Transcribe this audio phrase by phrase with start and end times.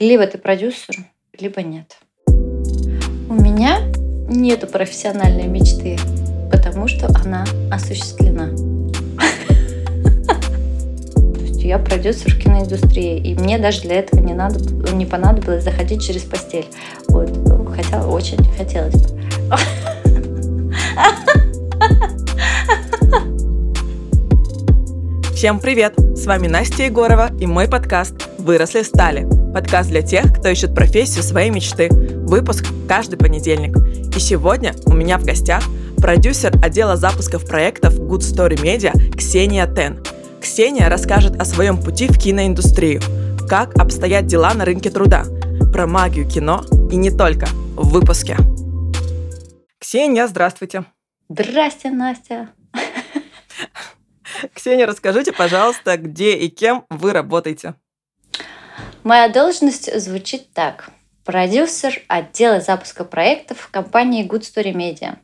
[0.00, 0.94] Либо ты продюсер,
[1.36, 1.96] либо нет.
[2.28, 3.80] У меня
[4.28, 5.98] нету профессиональной мечты,
[6.52, 8.50] потому что она осуществлена.
[11.54, 14.60] Я продюсер в киноиндустрии, и мне даже для этого не, надо,
[14.92, 16.66] не понадобилось заходить через постель.
[17.08, 17.28] Вот.
[17.74, 19.18] Хотя очень хотелось бы.
[25.34, 25.94] Всем привет!
[26.16, 29.37] С вами Настя Егорова и мой подкаст «Выросли стали».
[29.52, 31.88] Подкаст для тех, кто ищет профессию своей мечты.
[31.90, 33.76] Выпуск каждый понедельник.
[34.14, 35.62] И сегодня у меня в гостях
[35.96, 40.04] продюсер отдела запусков проектов Good Story Media Ксения Тен.
[40.40, 43.00] Ксения расскажет о своем пути в киноиндустрию,
[43.48, 45.24] как обстоят дела на рынке труда,
[45.72, 48.36] про магию кино и не только в выпуске.
[49.78, 50.84] Ксения, здравствуйте.
[51.30, 52.50] Здрасте, Настя.
[54.54, 57.74] Ксения, расскажите, пожалуйста, где и кем вы работаете?
[59.08, 60.90] Моя должность звучит так.
[61.24, 65.16] Продюсер отдела запуска проектов в компании Good Story Media.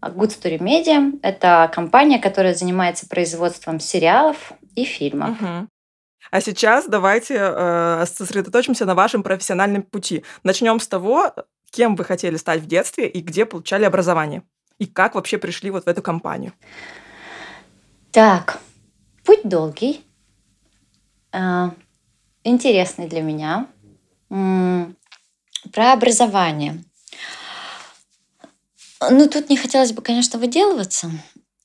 [0.00, 5.38] Good Story Media– это компания, которая занимается производством сериалов и фильмов.
[5.42, 5.68] Угу.
[6.30, 10.24] А сейчас давайте э, сосредоточимся на вашем профессиональном пути.
[10.42, 11.34] Начнем с того,
[11.70, 14.42] кем вы хотели стать в детстве и где получали образование.
[14.78, 16.54] И как вообще пришли вот в эту компанию.
[18.10, 18.58] Так,
[19.22, 20.02] путь долгий,
[21.34, 21.68] э,
[22.46, 23.66] интересный для меня.
[24.28, 26.82] Про образование.
[29.10, 31.10] Ну, тут не хотелось бы, конечно, выделываться,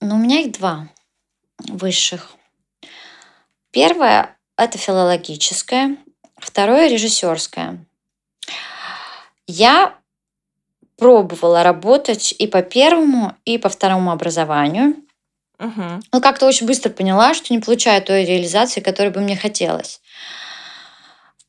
[0.02, 0.90] но у меня их два
[1.60, 2.36] высших.
[3.72, 5.98] Первое– это филологическое,
[6.38, 7.86] второе– режиссерское.
[9.48, 9.96] Я
[10.98, 14.96] пробовала работать и по первому, и по второму образованию–
[15.62, 15.84] Угу.
[16.12, 20.01] Но как-то очень быстро поняла, что не получаю той реализации, которой бы мне хотелось.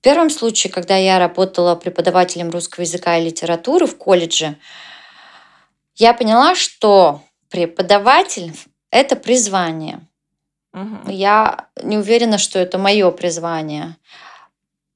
[0.03, 4.57] В первом случае, когда я работала преподавателем русского языка и литературы в колледже,
[5.95, 8.53] я поняла, что преподаватель–
[8.91, 10.01] это призвание.
[10.75, 11.09] Угу.
[11.13, 13.97] Я не уверена, что это мое призвание,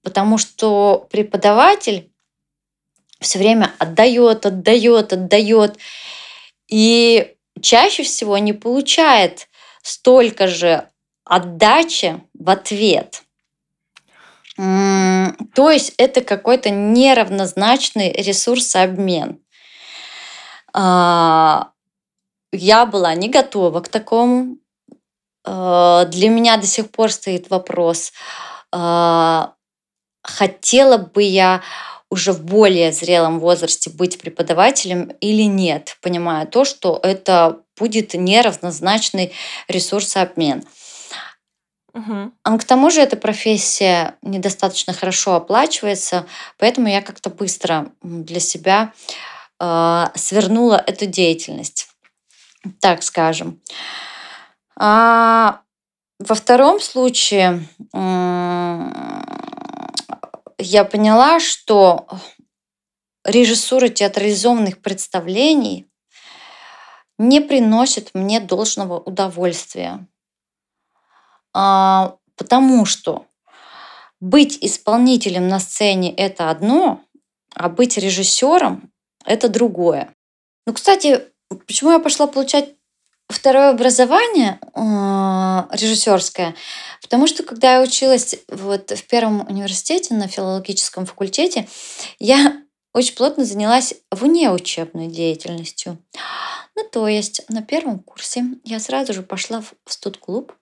[0.03, 2.11] потому что преподаватель
[3.21, 5.79] все время отдает, отдает, отдает.
[6.67, 9.47] И чаще всего не получает
[9.83, 10.89] столько же
[11.23, 13.23] отдачи в ответ.
[14.57, 19.41] То есть это какой-то неравнозначный ресурсообмен.
[20.73, 21.71] А,
[22.53, 24.57] я была не готова к такому.
[25.45, 28.13] А, для меня до сих пор стоит вопрос,
[28.73, 29.53] а,
[30.23, 31.63] хотела бы я
[32.11, 39.33] уже в более зрелом возрасте быть преподавателем или нет, понимая то, что это будет неравнозначный
[39.69, 40.65] ресурсообмен.
[41.97, 42.33] Угу.
[42.43, 46.27] А к тому же эта профессия недостаточно хорошо оплачивается,
[46.59, 48.93] поэтому я как-то быстро для себя
[49.59, 51.89] э, свернула эту деятельность,
[52.81, 53.63] так скажем.
[54.79, 55.63] А
[56.19, 59.23] во втором случае я
[60.85, 62.07] поняла, что
[63.25, 65.87] режиссура театрализованных представлений
[67.17, 70.07] не приносит мне должного удовольствия.
[71.59, 73.25] А, потому что
[74.21, 77.01] быть исполнителем на сцене– это одно,
[77.55, 78.91] а быть режиссером–
[79.25, 80.15] это другое.
[80.67, 81.25] Ну, кстати,
[81.67, 82.75] почему я пошла получать
[83.31, 86.55] второе образование а, режиссерское,
[87.01, 91.67] потому что когда я училась вот в первом университете на филологическом факультете,
[92.19, 92.66] я
[92.97, 95.99] очень плотно занялась внеучебной деятельностью.
[96.75, 100.55] Ну, то есть на первом курсе я сразу же пошла в студ-клуб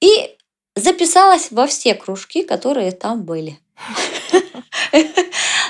[0.00, 0.34] и
[0.74, 3.58] записалась во все кружки, которые там были.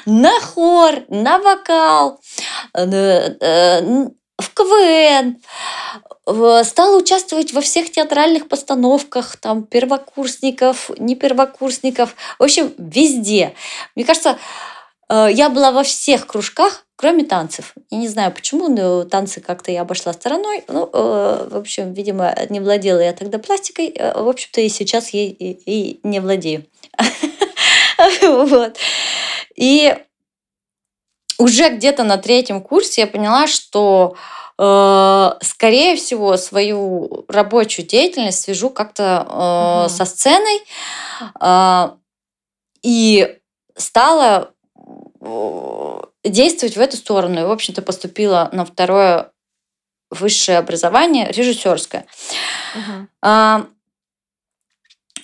[0.06, 2.20] На хор, на вокал,
[2.74, 4.06] э, э,
[4.38, 5.42] в КВН,
[6.64, 13.54] стала участвовать во всех театральных постановках, там, первокурсников, не первокурсников, в общем, везде.
[13.96, 14.38] Мне кажется,
[15.10, 17.74] я была во всех кружках, кроме танцев.
[17.90, 20.64] Я не знаю почему, но танцы как-то я обошла стороной.
[20.66, 23.86] Ну, э, в общем, видимо, не владела я тогда пластикой.
[23.86, 26.66] Э, в общем-то, и сейчас ей и не владею.
[28.22, 28.76] Вот.
[29.56, 29.96] И
[31.38, 34.16] уже где-то на третьем курсе я поняла, что
[34.56, 39.88] э, скорее всего свою рабочую деятельность свяжу как-то э, угу.
[39.88, 40.62] со сценой
[41.40, 41.90] э,
[42.82, 43.38] и
[43.76, 44.57] стала э,
[46.24, 47.40] действовать в эту сторону.
[47.40, 49.32] И, в общем-то, поступила на второе
[50.10, 52.06] высшее образование режиссерское.
[52.74, 53.08] Угу.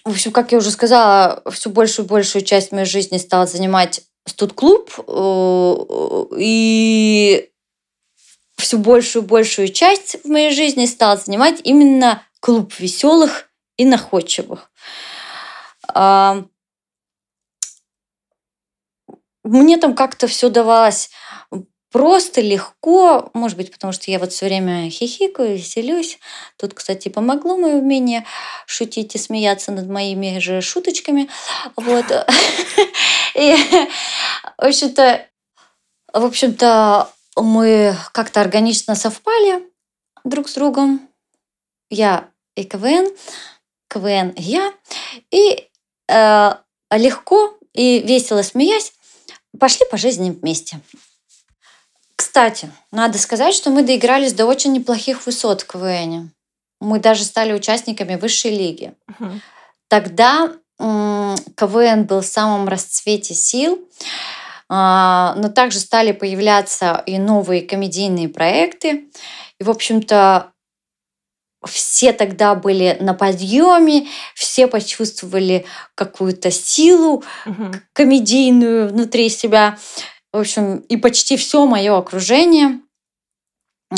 [0.05, 4.91] в общем, как я уже сказала, всю большую большую часть моей жизни стала занимать студ-клуб.
[5.09, 7.51] Э, и
[8.57, 14.71] всю большую большую часть в моей жизни стал занимать именно клуб веселых и находчивых.
[19.45, 21.11] Мне там как-то все давалось
[21.93, 26.19] просто, легко, может быть, потому что я вот все время хихикаю, веселюсь.
[26.57, 28.27] Тут, кстати, помогло мое умение
[28.67, 31.31] шутить и смеяться над моими же шуточками.
[31.77, 32.07] Вот.
[33.37, 33.55] И,
[34.59, 35.25] в общем-то,
[36.13, 39.63] в общем-то, мы как-то органично совпали
[40.25, 41.09] друг с другом.
[41.91, 43.09] Я и КВН,
[43.89, 44.73] КВН я.
[45.31, 45.69] И
[46.09, 46.55] э,
[46.91, 48.93] легко и весело смеясь,
[49.59, 50.81] пошли по жизни вместе.
[52.17, 56.31] Кстати, надо сказать, что мы доигрались до очень неплохих высот в КВН.
[56.81, 58.95] Мы даже стали участниками высшей лиги.
[59.09, 59.31] Угу.
[59.89, 63.81] Тогда КВН был в самом расцвете сил,
[64.69, 69.09] а, но также стали появляться и новые комедийные проекты.
[69.61, 70.53] И, в общем-то,
[71.67, 77.73] все тогда были на подъеме, все почувствовали какую-то силу угу.
[77.93, 79.79] комедийную внутри себя.
[80.33, 82.81] В общем, и почти все мое окружение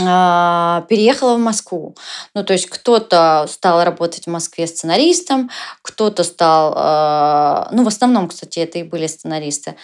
[0.04, 1.96] а, переехала в Москву.
[2.34, 5.50] Ну, то есть кто-то стал работать в Москве сценаристом,
[5.82, 9.76] кто-то стал, а, ну, в основном, кстати, это и были сценаристы,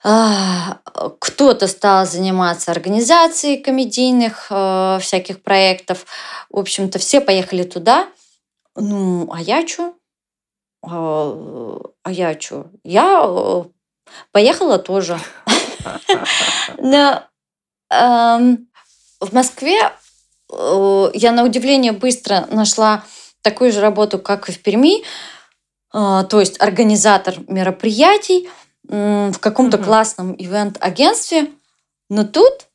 [0.00, 4.46] кто-то стал заниматься организацией комедийных
[5.02, 6.06] всяких проектов.
[6.50, 8.08] В общем-то, все поехали туда.
[8.76, 9.94] Ну, а я что?
[10.82, 12.66] А я что?
[12.84, 13.64] Я э,
[14.32, 15.18] поехала тоже.
[16.78, 17.24] Но
[17.90, 18.68] эм,
[19.20, 19.78] в Москве
[20.52, 23.04] э, я на удивление быстро нашла
[23.42, 25.04] такую же работу, как и в Перми, э,
[25.92, 28.48] то есть организатор мероприятий
[28.88, 29.84] в каком-то mm-hmm.
[29.84, 31.50] классном ивент-агентстве.
[32.08, 32.66] Но тут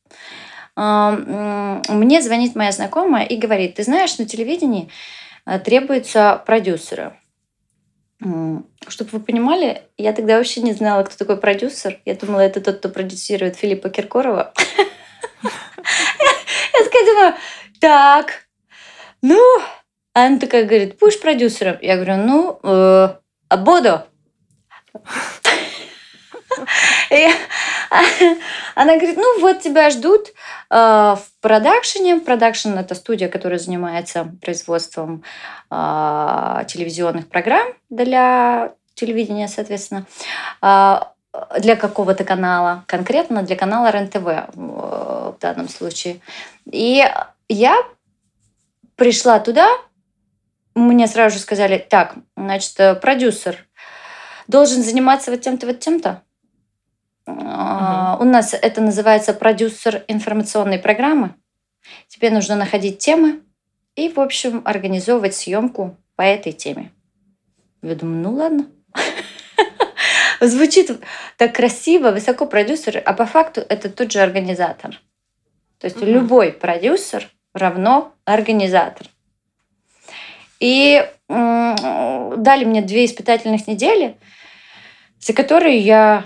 [0.78, 4.90] э, мне звонит моя знакомая и говорит, ты знаешь, на телевидении
[5.66, 7.14] требуются продюсеры.
[8.88, 12.00] Чтобы вы понимали, я тогда вообще не знала, кто такой продюсер.
[12.06, 14.54] Я думала, это тот, кто продюсирует Филиппа Киркорова.
[15.44, 17.34] Я такая думаю,
[17.82, 18.46] так,
[19.22, 19.42] ну,
[20.14, 21.78] она такая говорит, будешь продюсером?
[21.82, 23.16] Я говорю, ну, э,
[27.14, 27.34] буду.
[28.76, 30.34] она говорит, ну вот тебя ждут э,
[30.76, 32.20] в продакшене.
[32.20, 35.24] Продакшн– это студия, которая занимается производством
[35.70, 40.06] э, телевизионных программ для телевидения, соответственно.
[40.62, 41.02] Э,
[41.60, 46.20] для какого-то канала, конкретно для канала РЕН-ТВ в данном случае.
[46.72, 47.04] И
[47.50, 47.76] я
[48.96, 49.68] пришла туда,
[50.76, 53.66] мне сразу же сказали, так, значит, продюсер
[54.48, 56.22] должен заниматься вот тем-то, вот тем-то.
[57.26, 57.36] Угу.
[57.36, 61.36] У нас это называется продюсер информационной программы.
[62.08, 63.42] Тебе нужно находить темы
[63.96, 66.92] и, в общем, организовывать съемку по этой теме.
[67.82, 68.68] Я думаю, ну ладно.
[70.42, 70.92] Звучит
[71.38, 75.00] так красиво, высоко продюсер, а по факту это тот же организатор.
[75.80, 76.06] То есть угу.
[76.06, 79.08] любой продюсер равно организатор.
[80.60, 84.18] И дали мне две испытательных недели,
[85.20, 86.26] за которые я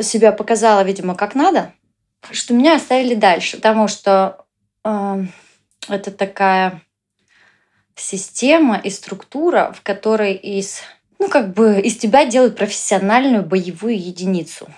[0.00, 1.72] себя показала, видимо, как надо,
[2.30, 4.44] что меня оставили дальше, потому что
[4.84, 5.24] э,
[5.88, 6.82] это такая
[7.96, 10.82] система и структура, в которой из
[11.20, 14.68] ну, как бы из тебя делают профессиональную боевую единицу.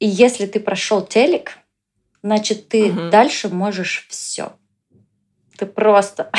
[0.00, 1.58] И если ты прошел телек,
[2.22, 3.08] значит, ты угу.
[3.10, 4.52] дальше можешь все.
[5.56, 6.30] Ты просто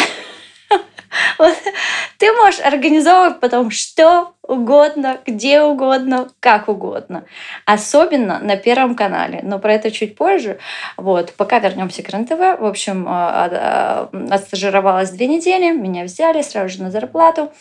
[2.17, 7.25] ты можешь организовывать потом что угодно, где угодно, как угодно.
[7.65, 9.41] Особенно на Первом канале.
[9.43, 10.59] Но про это чуть позже.
[10.97, 11.33] Вот.
[11.33, 12.59] Пока вернемся к РЕН-ТВ.
[12.59, 15.71] В общем, а, а, отстажировалась две недели.
[15.71, 17.51] Меня взяли сразу же на зарплату.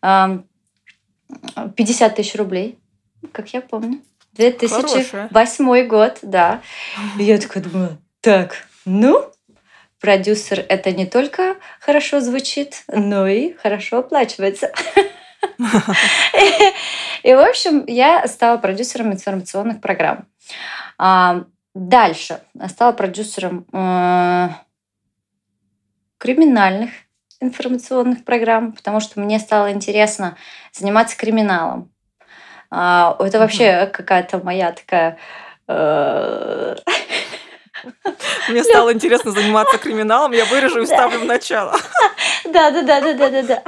[0.00, 2.78] 50 тысяч рублей,
[3.32, 4.00] как я помню.
[4.34, 5.86] 2008 Хорошая.
[5.86, 6.62] год, да.
[7.18, 9.30] И я такая думаю, так, ну,
[10.00, 14.72] продюсер это не только хорошо звучит, но и хорошо оплачивается.
[17.22, 20.26] И, в общем, я стала продюсером информационных программ.
[20.98, 24.48] А, дальше стала продюсером э,
[26.18, 26.90] криминальных
[27.40, 30.36] информационных программ, потому что мне стало интересно
[30.72, 31.92] заниматься криминалом.
[32.70, 35.18] А, это вообще какая-то моя такая
[35.68, 36.76] э,
[38.48, 41.76] Мне стало интересно заниматься криминалом, я вырежу и вставлю в начало.
[42.44, 43.62] Да, да, да, да, да, да, да.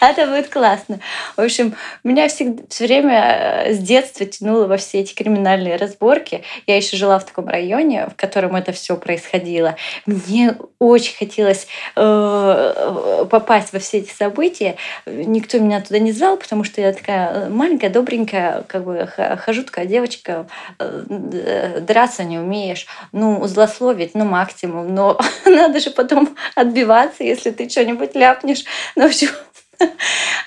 [0.10, 1.00] Это будет классно.
[1.36, 6.42] В общем, меня всегда все время э, с детства тянуло во все эти криминальные разборки.
[6.66, 9.76] Я еще жила в таком районе, в котором это все происходило.
[10.06, 11.66] Мне очень хотелось
[11.96, 14.76] э, попасть во все эти события.
[15.06, 19.06] Никто меня туда не звал, потому что я такая маленькая, добренькая, как бы
[19.44, 20.46] хожу такая девочка,
[20.78, 27.68] э, драться не умеешь, ну, злословить, ну, максимум, но надо же потом отбиваться, если ты
[27.68, 28.64] что-нибудь ляпнешь.
[28.96, 29.28] Ну, в общем,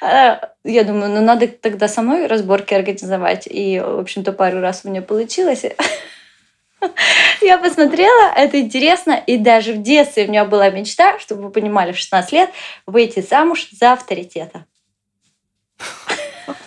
[0.01, 3.47] я думаю, ну надо тогда со мной разборки организовать.
[3.49, 5.63] И, в общем-то, пару раз у меня получилось.
[7.41, 11.93] Я посмотрела, это интересно, и даже в детстве у меня была мечта, чтобы вы понимали,
[11.93, 12.49] в 16 лет
[12.85, 14.65] выйти замуж за авторитета.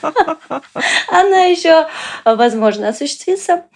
[1.08, 1.86] Она еще,
[2.24, 3.66] возможно, осуществится.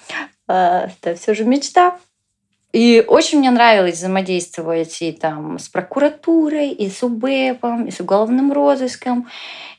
[0.48, 1.98] А, это все же мечта.
[2.72, 8.52] И очень мне нравилось взаимодействовать и там с прокуратурой, и с УБЭПом, и с уголовным
[8.52, 9.28] розыском,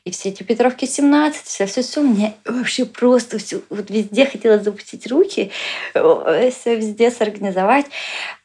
[0.04, 2.02] и все эти Петровки 17, все, все, все.
[2.02, 5.50] Мне вообще просто все, вот везде хотелось запустить руки,
[5.92, 7.86] все везде сорганизовать,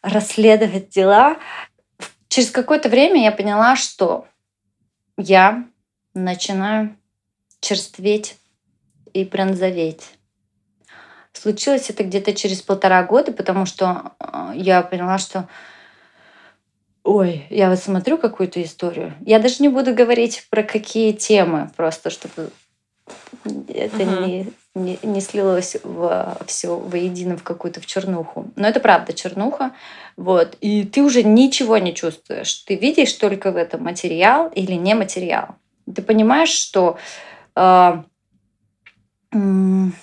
[0.02, 1.38] расследовать дела.
[2.30, 4.28] Через какое-то время я поняла, что
[5.18, 5.66] я
[6.14, 6.96] начинаю
[7.60, 8.38] черстветь
[9.14, 10.17] и бронзоветь.
[11.42, 15.48] Случилось это где-то через полтора года, потому что э, я поняла, что
[17.04, 19.14] Ой, я вот смотрю какую-то историю.
[19.26, 22.50] Я даже не буду говорить про какие темы, просто чтобы
[23.70, 24.28] это uh-huh.
[24.28, 28.52] не, не, не слилось в все воедино в какую-то в чернуху.
[28.58, 29.72] Но это правда чернуха.
[30.18, 30.58] Вот.
[30.60, 32.54] И ты уже ничего не чувствуешь.
[32.66, 35.56] Ты видишь только в этом материал или не материал.
[35.86, 36.98] Ты понимаешь, что
[37.56, 38.04] э,
[39.32, 39.94] Эм,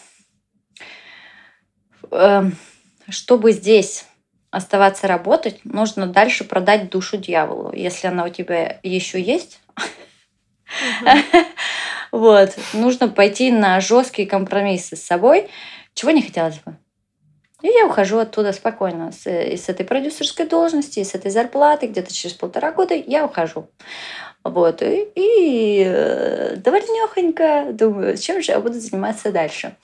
[3.09, 4.06] чтобы здесь
[4.50, 9.61] оставаться работать, нужно дальше продать душу дьяволу, если она у тебя еще есть.
[12.12, 12.56] Вот.
[12.73, 15.49] Нужно пойти на жесткие компромиссы с собой,
[15.94, 16.76] чего не хотелось бы.
[17.64, 19.11] И я ухожу оттуда спокойно.
[19.11, 21.87] С, и с этой продюсерской должности, и с этой зарплаты.
[21.87, 23.71] Где-то через полтора года я ухожу.
[24.44, 24.83] Вот.
[24.83, 29.76] И, и э, довольнёхонько думаю, чем же я буду заниматься дальше.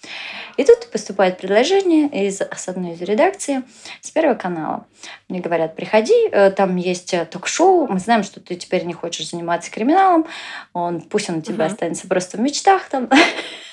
[0.59, 3.63] И тут поступает предложение из, с одной из редакций
[4.03, 4.85] с Первого канала.
[5.31, 9.31] Мне говорят, приходи, э, там есть э, ток-шоу, мы знаем, что ты теперь не хочешь
[9.31, 10.27] заниматься криминалом,
[10.75, 11.73] он, пусть он у тебя угу.
[11.73, 13.09] останется просто в мечтах там.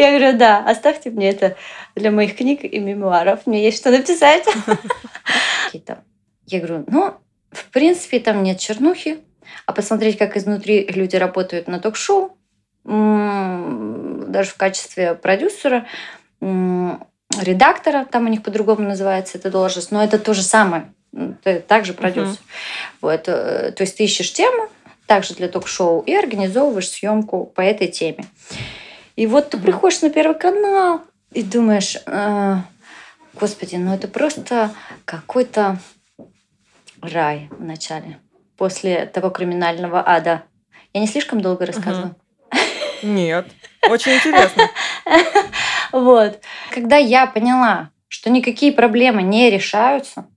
[0.00, 1.56] Я говорю, да, оставьте мне это
[1.94, 4.46] для моих книг и мемуаров, мне есть что написать.
[6.46, 7.14] Я говорю, ну,
[7.52, 9.18] в принципе, там нет чернухи,
[9.66, 12.36] а посмотреть, как изнутри люди работают на ток-шоу,
[12.84, 15.86] даже в качестве продюсера,
[16.40, 20.92] редактора, там у них по-другому называется эта должность, но это то же самое,
[21.44, 22.32] ты также продюсер.
[22.32, 22.96] Uh-huh.
[23.02, 24.68] Вот, э, то есть ты ищешь тему,
[25.06, 28.24] также для ток-шоу, и организовываешь съемку по этой теме.
[29.16, 31.02] И вот ты приходишь на Первый канал
[31.32, 32.56] и думаешь, э,
[33.34, 34.70] господи, ну это просто
[35.04, 35.78] какой-то
[37.02, 38.18] рай в начале
[38.56, 40.42] после того криминального ада.
[40.92, 42.16] Я не слишком долго рассказываю?
[43.02, 43.46] Нет,
[43.88, 44.68] очень интересно.
[45.92, 46.40] Вот.
[46.72, 50.28] Когда я поняла, что никакие проблемы не решаются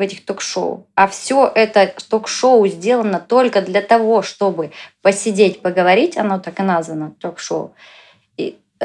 [0.00, 6.38] в этих ток-шоу, а все это ток-шоу сделано только для того, чтобы посидеть, поговорить, оно
[6.38, 7.74] так и названо ток-шоу.
[8.38, 8.84] И э,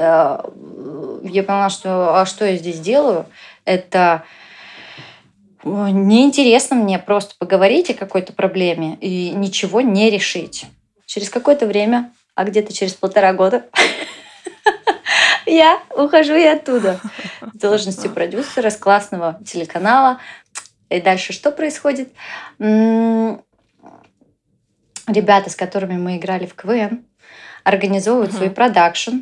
[1.23, 3.27] я поняла, что а что я здесь делаю?
[3.63, 4.25] Это
[5.63, 10.65] неинтересно мне просто поговорить о какой-то проблеме и ничего не решить.
[11.05, 13.67] Через какое-то время, а где-то через полтора года,
[15.45, 16.99] я ухожу и оттуда.
[17.53, 20.19] С должности продюсера с классного телеканала.
[20.89, 22.13] И дальше что происходит?
[22.59, 23.43] Ребята,
[25.49, 27.05] с которыми мы играли в КВН,
[27.65, 28.37] организовывают uh-huh.
[28.37, 29.21] свой продакшн.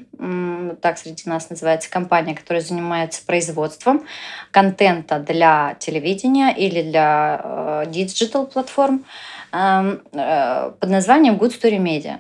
[0.82, 4.06] Так среди нас называется компания, которая занимается производством
[4.52, 9.06] контента для телевидения или для digital э, платформ
[9.54, 12.20] эм, э, под названием Good Story Media.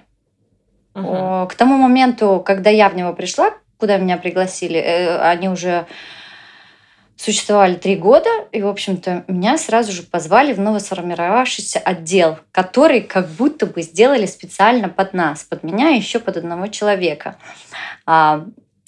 [0.93, 1.47] Uh-huh.
[1.47, 5.88] К тому моменту, когда я в него пришла, куда меня пригласили, э, они уже
[7.23, 13.29] существовали три года, и, в общем-то, меня сразу же позвали в новосформировавшийся отдел, который как
[13.29, 17.37] будто бы сделали специально под нас, под меня и еще под одного человека.
[18.05, 18.43] А,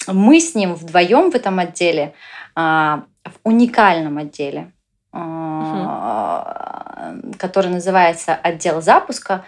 [0.06, 2.12] мы с ним вдвоем в этом отделе,
[2.54, 4.70] а, в уникальном отделе,
[5.12, 5.88] угу.
[7.38, 9.46] который называется отдел запуска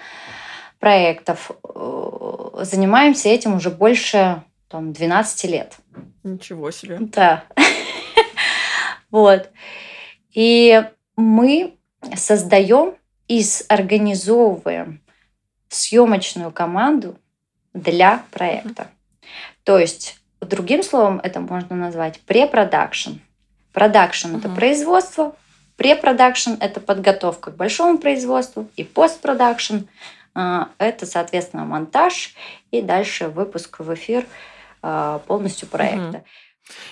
[0.79, 1.51] проектов,
[2.63, 5.77] занимаемся этим уже больше там, 12 лет.
[6.23, 6.97] Ничего себе.
[7.01, 7.45] Да.
[9.11, 9.51] Вот.
[10.33, 10.85] И
[11.17, 11.77] мы
[12.15, 12.95] создаем
[13.29, 15.01] и организовываем
[15.69, 17.19] съемочную команду
[17.75, 18.89] для проекта.
[19.65, 23.15] То есть, другим словом, это можно назвать препродакшн.
[23.73, 25.37] Продакшн это производство,
[25.77, 29.81] препродакшн это подготовка к большому производству, и постпродакшн
[30.35, 32.35] а, это, соответственно, монтаж
[32.71, 34.27] и дальше выпуск в эфир
[34.83, 36.19] а, полностью проекта.
[36.19, 36.25] Uh-huh.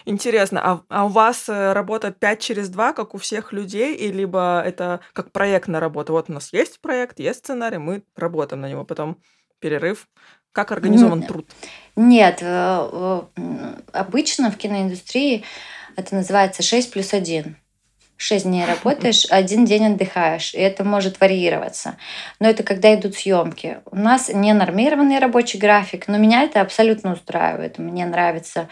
[0.05, 4.11] Интересно, а, а у вас э, работа 5 через 2, как у всех людей, и
[4.11, 6.13] либо это как проектная работа?
[6.13, 9.19] Вот у нас есть проект, есть сценарий, мы работаем на него, потом
[9.59, 10.09] перерыв.
[10.53, 11.47] Как организован труд?
[11.97, 13.21] Нет, э,
[13.93, 15.45] обычно в киноиндустрии
[15.97, 17.57] это называется 6 плюс 1.
[18.17, 21.97] 6 дней работаешь, один день отдыхаешь, и это может варьироваться.
[22.41, 23.79] Но это когда идут съемки.
[23.91, 27.79] У нас не нормированный рабочий график, но меня это абсолютно устраивает.
[27.79, 28.69] Мне нравится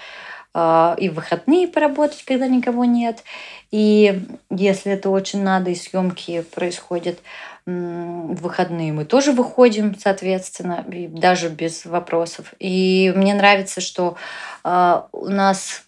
[0.56, 3.24] и в выходные поработать, когда никого нет.
[3.72, 7.18] И если это очень надо, и съемки происходят
[7.66, 12.54] в выходные, мы тоже выходим, соответственно, даже без вопросов.
[12.60, 14.16] И мне нравится, что
[14.62, 15.82] а, у нас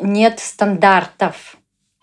[0.00, 1.56] нет стандартов.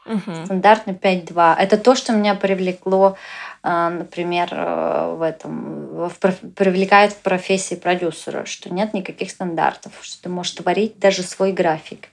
[0.06, 0.46] Угу.
[0.46, 1.56] Стандартный 5-2.
[1.58, 3.18] Это то, что меня привлекло
[3.66, 10.22] а, например, э, в этом в, привлекает в профессии продюсера, что нет никаких стандартов, что
[10.24, 12.10] ты можешь творить даже свой график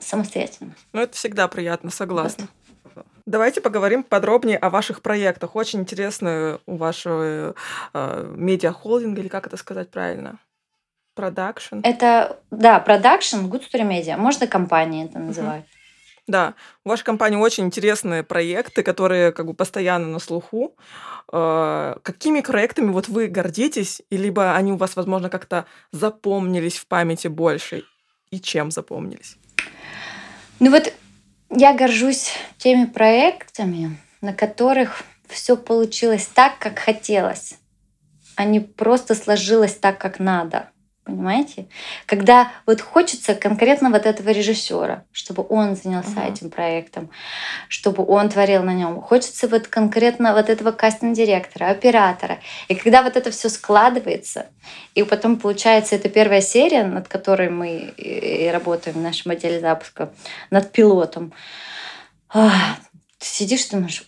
[0.00, 0.74] самостоятельно.
[0.92, 2.48] Ну, это всегда приятно, согласна.
[2.96, 3.06] Вот.
[3.26, 5.54] Давайте поговорим подробнее о ваших проектах.
[5.54, 7.54] Очень интересно у вашего
[7.94, 10.40] э, медиахолдинга, или как это сказать правильно?
[11.14, 11.78] Продакшн.
[11.84, 14.16] Это, да, продакшн, Good Story Media.
[14.16, 15.62] Можно компании это называть.
[15.62, 15.79] Uh-huh.
[16.30, 20.76] Да, у вашей компании очень интересные проекты, которые как бы постоянно на слуху.
[21.32, 26.86] Э, какими проектами вот вы гордитесь, и либо они у вас, возможно, как-то запомнились в
[26.86, 27.82] памяти больше,
[28.30, 29.36] и чем запомнились?
[30.60, 30.92] Ну вот
[31.50, 37.58] я горжусь теми проектами, на которых все получилось так, как хотелось,
[38.36, 40.70] а не просто сложилось так, как надо.
[41.10, 41.68] Понимаете?
[42.06, 46.32] Когда вот хочется конкретно вот этого режиссера, чтобы он занялся uh-huh.
[46.32, 47.10] этим проектом,
[47.68, 49.00] чтобы он творил на нем.
[49.00, 52.38] Хочется вот конкретно вот этого кастинг-директора, оператора.
[52.68, 54.46] И когда вот это все складывается,
[54.94, 60.12] и потом получается это первая серия, над которой мы и работаем в нашем отделе запуска,
[60.50, 61.32] над пилотом,
[62.32, 64.04] ты сидишь думаешь,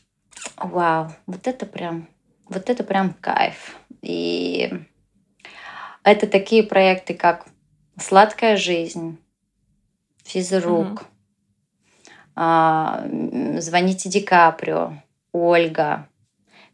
[0.57, 2.09] вау, вот это прям,
[2.49, 3.77] вот это прям кайф.
[4.01, 4.73] И
[6.05, 7.47] это такие проекты, как
[8.01, 9.19] «Сладкая жизнь»,
[10.25, 11.05] «Физрук»,
[12.37, 13.61] угу.
[13.61, 14.95] «Звоните Ди Каприо»,
[15.33, 16.09] «Ольга»,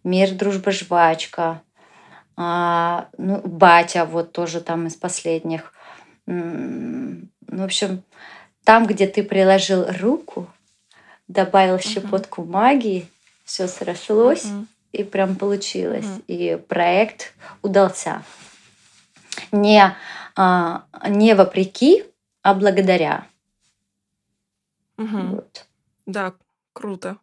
[0.05, 1.63] «Мир, дружба, жвачка»,
[2.37, 5.73] а, ну, «Батя», вот тоже там из последних.
[6.27, 8.03] Ну, в общем,
[8.65, 10.49] там, где ты приложил руку,
[11.27, 13.09] добавил щепотку магии,
[13.45, 14.67] все срослось uh-huh.
[14.93, 16.05] и прям получилось.
[16.05, 16.25] Uh-huh.
[16.27, 18.23] И проект удался
[19.53, 19.97] не,
[20.37, 22.05] а, не вопреки,
[22.43, 23.27] а благодаря.
[24.97, 25.19] Угу.
[25.19, 25.67] Вот.
[26.07, 26.35] Да,
[26.79, 27.17] Круто.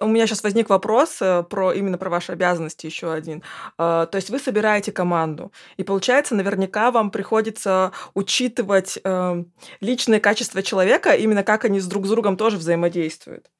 [0.00, 3.42] У меня сейчас возник вопрос э, про именно про ваши обязанности еще один.
[3.76, 9.44] А, то есть вы собираете команду, и получается, наверняка вам приходится учитывать э,
[9.80, 13.50] личные качества человека, именно как они с друг с другом тоже взаимодействуют.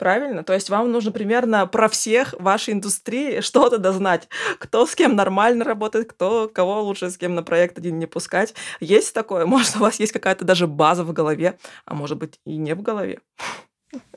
[0.00, 0.42] Правильно?
[0.44, 4.30] То есть вам нужно примерно про всех вашей индустрии что-то дознать.
[4.58, 8.54] Кто с кем нормально работает, кто кого лучше с кем на проект один не пускать.
[8.80, 9.44] Есть такое?
[9.54, 12.80] Может, у вас есть какая-то даже база в голове, а может быть и не в
[12.80, 13.20] голове?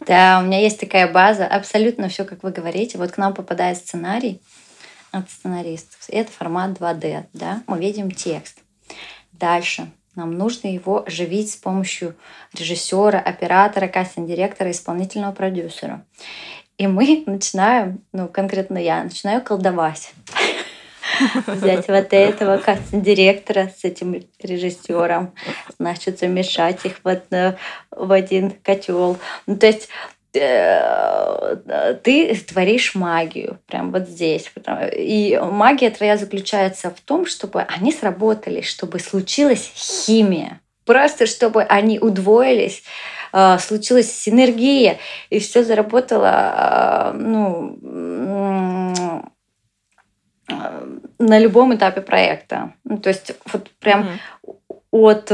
[0.07, 1.45] Да, у меня есть такая база.
[1.45, 2.97] Абсолютно все, как вы говорите.
[2.97, 4.41] Вот к нам попадает сценарий
[5.11, 5.99] от сценаристов.
[6.07, 7.25] Это формат 2D.
[7.33, 7.61] Да?
[7.67, 8.59] Мы видим текст.
[9.33, 12.15] Дальше нам нужно его оживить с помощью
[12.53, 16.05] режиссера, оператора, кастинг-директора, исполнительного продюсера.
[16.77, 20.13] И мы начинаем, ну, конкретно я, начинаю колдовать.
[21.47, 25.33] Взять вот этого кастинг-директора с этим режиссером,
[25.77, 27.57] значит, замешать их в,
[27.91, 29.17] в один котел.
[29.45, 29.89] Ну, то есть
[30.33, 34.51] ты творишь магию прям вот здесь.
[34.97, 40.59] И магия твоя заключается в том, чтобы они сработали, чтобы случилась химия.
[40.85, 42.83] Просто чтобы они удвоились,
[43.31, 44.97] э, случилась синергия,
[45.29, 47.77] и все заработало э, ну,
[51.19, 52.73] на любом этапе проекта.
[52.83, 54.57] Ну, то есть вот прям mm-hmm.
[54.91, 55.31] от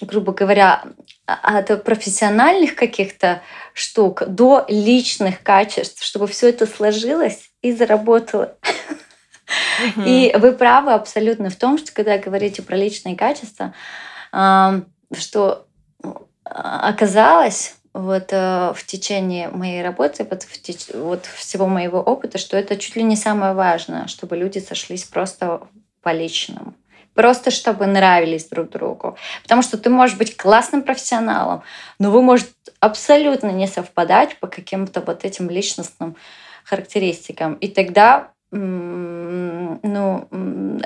[0.00, 0.82] грубо говоря,
[1.26, 8.56] от профессиональных каких-то штук до личных качеств, чтобы все это сложилось и заработало.
[10.04, 13.74] И вы правы абсолютно в том, что когда говорите про личные качества,
[14.32, 15.66] что
[16.44, 20.88] оказалось вот э, в течение моей работы, вот, в теч...
[20.92, 25.62] вот всего моего опыта, что это чуть ли не самое важное, чтобы люди сошлись просто
[26.02, 26.74] по личному.
[27.14, 29.16] Просто чтобы нравились друг другу.
[29.42, 31.62] Потому что ты можешь быть классным профессионалом,
[31.98, 32.50] но вы можете
[32.80, 36.16] абсолютно не совпадать по каким-то вот этим личностным
[36.64, 37.54] характеристикам.
[37.54, 38.30] И тогда
[39.82, 40.28] ну,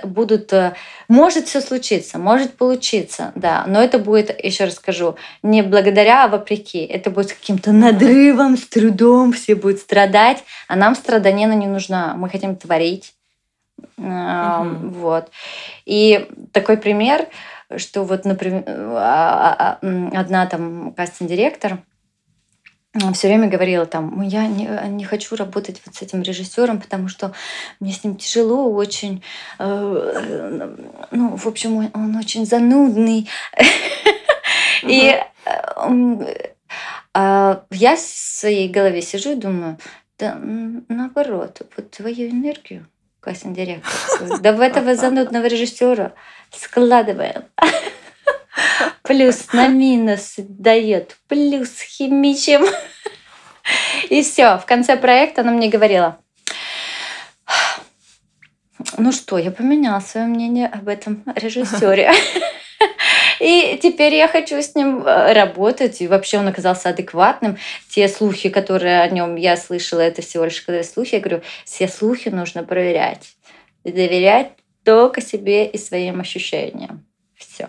[0.04, 0.52] будут...
[0.52, 0.74] Э,
[1.08, 6.28] может все случиться, может получиться, да, но это будет, еще раз скажу, не благодаря, а
[6.28, 6.78] вопреки.
[6.78, 12.14] Это будет каким-то надрывом, с трудом, все будут страдать, а нам страдания не нужна.
[12.14, 13.12] Мы хотим творить.
[13.96, 14.88] Угу.
[15.00, 15.30] Вот.
[15.86, 17.28] И такой пример,
[17.76, 21.78] что вот, например, а, а, одна там кастинг-директор,
[23.12, 27.32] все время говорила там, я не, не хочу работать вот с этим режиссером, потому что
[27.80, 29.22] мне с ним тяжело очень.
[29.58, 30.74] Э,
[31.10, 33.28] ну, в общем, он, он очень занудный.
[34.82, 35.20] И
[37.14, 39.78] а я в своей голове сижу и думаю,
[40.18, 42.86] да наоборот, вот твою энергию,
[43.20, 46.12] кастинг директор, да в этого занудного режиссера
[46.50, 47.44] складываем
[49.02, 52.64] плюс на минус дает, плюс химичим.
[54.10, 56.18] И все, в конце проекта она мне говорила,
[58.96, 62.12] ну что, я поменяла свое мнение об этом режиссере.
[63.40, 66.00] И теперь я хочу с ним э, работать.
[66.00, 67.56] И вообще он оказался адекватным.
[67.88, 71.14] Те слухи, которые о нем я слышала, это всего лишь когда слухи.
[71.16, 73.36] Я говорю, все слухи нужно проверять.
[73.84, 74.52] И доверять
[74.84, 77.04] только себе и своим ощущениям.
[77.36, 77.68] Все.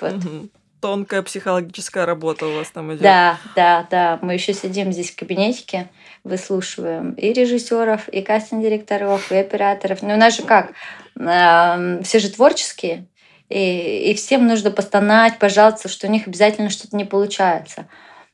[0.00, 0.12] Вот.
[0.12, 0.48] Угу.
[0.80, 3.02] Тонкая психологическая работа у вас там идет.
[3.02, 4.18] Да, да, да.
[4.22, 5.88] Мы еще сидим здесь в кабинетике,
[6.22, 10.02] выслушиваем и режиссеров, и кастинг-директоров, и операторов.
[10.02, 10.72] Ну, у нас же как?
[11.16, 13.06] Все же творческие,
[13.48, 17.88] и, и всем нужно постонать, пожаловаться, что у них обязательно что-то не получается.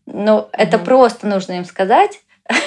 [0.06, 2.20] Но это просто нужно им сказать.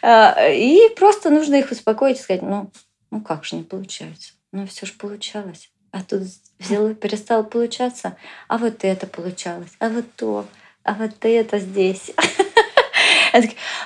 [0.00, 2.70] А, и просто нужно их успокоить и сказать, ну,
[3.10, 4.34] ну как же не получается?
[4.52, 6.22] Ну, все же получалось а тут
[6.58, 10.46] взяло, перестало получаться, а вот это получалось, а вот то,
[10.82, 12.12] а вот это здесь.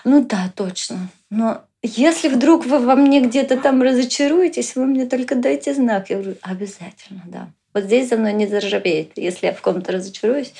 [0.04, 1.08] Ну да, точно.
[1.30, 6.10] Но если вдруг вы во мне где-то там разочаруетесь, вы мне только дайте знак.
[6.10, 7.48] Я говорю, обязательно, да.
[7.74, 9.12] Вот здесь за мной не заржавеет.
[9.16, 10.52] Если я в ком-то разочаруюсь,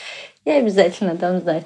[0.44, 1.64] я обязательно дам знать.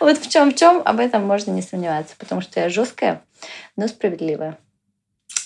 [0.00, 3.22] Вот в чем в чем об этом можно не сомневаться, потому что я жесткая,
[3.76, 4.58] но справедливая.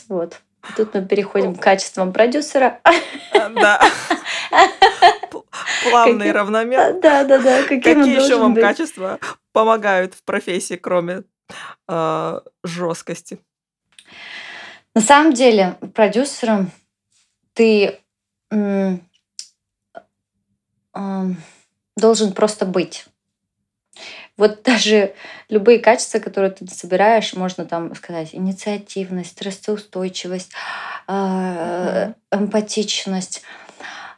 [0.09, 0.41] Вот.
[0.77, 2.81] Тут мы переходим к качествам продюсера.
[3.33, 3.81] Да.
[5.89, 7.01] Плавный равномер.
[7.01, 7.63] Да, да, да.
[7.63, 9.19] Какие еще вам качества
[9.53, 11.25] помогают в профессии, кроме
[11.89, 13.39] э, жесткости?
[14.95, 16.71] На самом деле, продюсером
[17.53, 18.01] ты
[21.97, 23.07] должен просто быть.
[24.37, 25.15] Вот даже
[25.49, 30.53] любые качества, которые ты собираешь, можно там сказать инициативность, стрессоустойчивость,
[31.07, 33.66] а, эмпатичность а,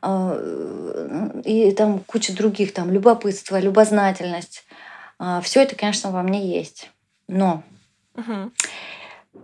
[0.02, 4.64] и там куча других, там любопытство, любознательность.
[5.18, 6.90] А, Все это, конечно, во мне есть.
[7.26, 7.62] Но
[8.14, 8.52] угу.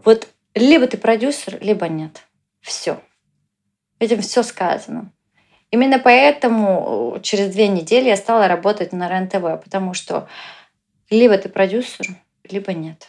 [0.05, 2.23] вот либо ты продюсер, либо нет.
[2.61, 3.01] Все.
[3.99, 5.11] Этим все сказано.
[5.71, 10.29] Именно поэтому через две недели я стала работать на РЕН-ТВ, потому что
[11.11, 12.07] либо ты продюсер,
[12.49, 13.09] либо нет.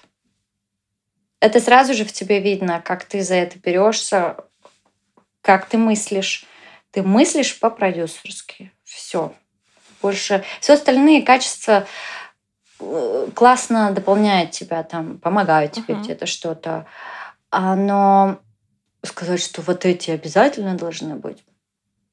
[1.40, 4.38] Это сразу же в тебе видно, как ты за это берешься,
[5.42, 6.46] как ты мыслишь.
[6.96, 8.72] Ты мыслишь по-продюсерски.
[8.86, 9.34] Все.
[10.02, 10.46] Больше.
[10.62, 11.86] Все остальные качества
[12.80, 16.04] э, классно дополняют тебя, там, помогают тебе uh-huh.
[16.04, 16.86] где-то что-то.
[17.52, 18.40] А, но
[19.04, 21.44] сказать, что вот эти обязательно должны быть.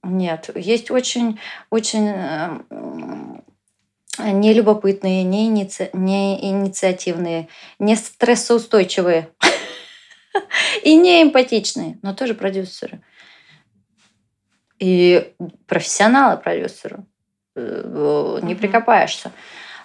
[0.02, 1.38] Нет, есть очень,
[1.70, 2.58] очень э,
[4.18, 5.90] не любопытные, не, иници...
[5.92, 9.28] не инициативные, не стрессоустойчивые
[10.82, 13.00] и не эмпатичные, но тоже продюсеры.
[14.82, 15.32] И
[15.68, 17.04] профессионалы продюсеры.
[17.54, 19.30] Э, не прикопаешься.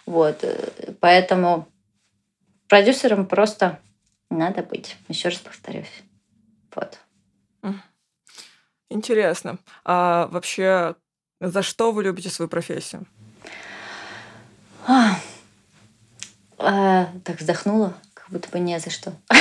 [0.08, 0.44] Вот.
[0.44, 1.68] Э, поэтому
[2.68, 3.80] продюсером просто
[4.32, 4.98] надо быть.
[5.08, 6.02] Еще раз повторюсь.
[6.74, 6.98] Вот.
[8.90, 9.60] Интересно.
[9.86, 10.96] А вообще,
[11.40, 13.06] за что вы любите свою профессию?
[14.88, 15.20] А,
[16.58, 19.14] а, так вздохнула, как будто бы не за что.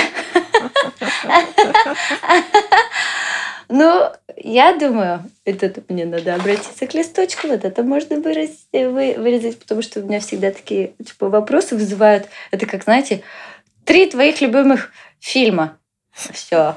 [3.69, 9.83] Ну, я думаю, это мне надо обратиться к листочку, вот это можно вырезать, вырезать, потому
[9.83, 12.29] что у меня всегда такие типа, вопросы вызывают.
[12.51, 13.23] Это как, знаете,
[13.85, 15.79] три твоих любимых фильма.
[16.13, 16.75] Все.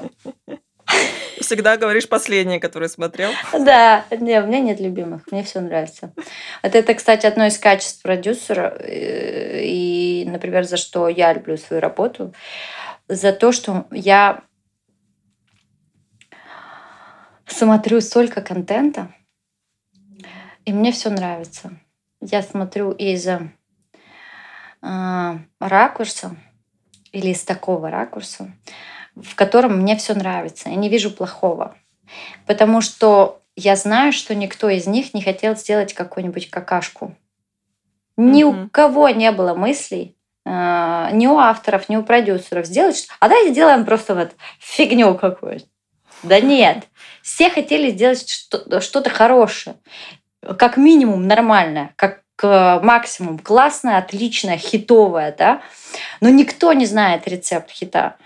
[1.40, 3.30] Всегда говоришь последнее, которое смотрел.
[3.52, 6.12] Да, не, у меня нет любимых, мне все нравится.
[6.62, 8.76] Вот это, кстати, одно из качеств продюсера.
[8.78, 12.34] Э, и, например, за что я люблю свою работу,
[13.08, 14.42] за то, что я
[17.52, 19.14] смотрю столько контента,
[20.64, 21.72] и мне все нравится.
[22.20, 23.38] Я смотрю из э,
[25.58, 26.36] ракурса
[27.12, 28.52] или из такого ракурса,
[29.16, 30.68] в котором мне все нравится.
[30.68, 31.74] Я не вижу плохого.
[32.46, 37.16] Потому что я знаю, что никто из них не хотел сделать какую-нибудь какашку.
[38.16, 38.66] Ни mm-hmm.
[38.66, 43.52] у кого не было мыслей, э, ни у авторов, ни у продюсеров сделать, а давайте
[43.52, 45.66] сделаем просто вот фигню какую-то.
[46.22, 46.86] Да нет.
[47.22, 49.76] Все хотели сделать что-то хорошее.
[50.58, 55.60] Как минимум нормальное, как максимум классное, отличное, хитовое, да.
[56.20, 58.16] Но никто не знает рецепт хита.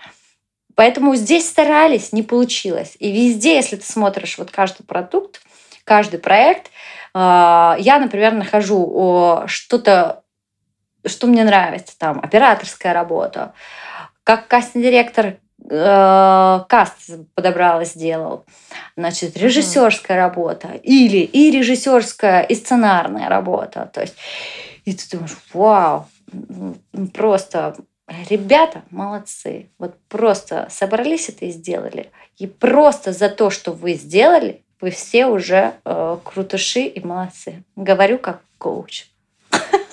[0.75, 2.95] Поэтому здесь старались, не получилось.
[2.99, 5.41] И везде, если ты смотришь вот каждый продукт,
[5.83, 6.71] каждый проект,
[7.13, 10.23] а, я, например, нахожу что-то,
[11.05, 13.53] что мне нравится, там, операторская работа,
[14.23, 15.37] как кастинг-директор
[15.69, 18.45] э, каст подобрал и сделал.
[18.97, 20.21] Значит, режиссерская mm-hmm.
[20.21, 23.89] работа или и режиссерская, и сценарная работа.
[23.93, 24.15] То есть,
[24.85, 26.07] и ты думаешь, вау,
[27.13, 27.75] просто
[28.29, 29.69] Ребята молодцы.
[29.79, 32.11] Вот просто собрались это и сделали.
[32.37, 37.63] И просто за то, что вы сделали, вы все уже э, крутыши и молодцы.
[37.75, 39.07] Говорю как коуч.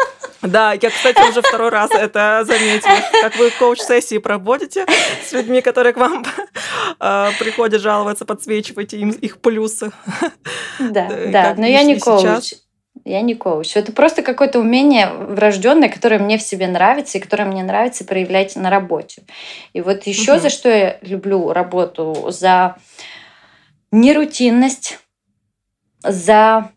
[0.43, 2.99] Да, я, кстати, уже второй раз это заметила.
[3.21, 4.87] Как вы коуч-сессии проводите
[5.25, 6.25] с людьми, которые к вам
[7.01, 9.93] э, приходят жаловаться, подсвечиваете им их плюсы.
[10.81, 12.55] Да, да, но я не коуч.
[13.05, 13.77] Я не коуч.
[13.77, 18.55] Это просто какое-то умение врожденное, которое мне в себе нравится и которое мне нравится проявлять
[18.55, 19.23] на работе.
[19.73, 20.41] И вот еще угу.
[20.41, 22.77] за что я люблю работу, за
[23.91, 25.01] нерутинность,
[26.03, 26.71] за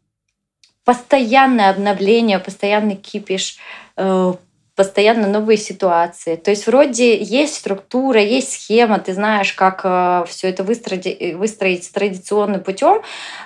[0.85, 3.57] постоянное обновление, постоянный кипиш,
[3.97, 4.33] э,
[4.75, 6.35] постоянно новые ситуации.
[6.35, 11.91] То есть вроде есть структура, есть схема, ты знаешь, как э, все это выстроить, выстроить
[11.91, 13.01] традиционным путем,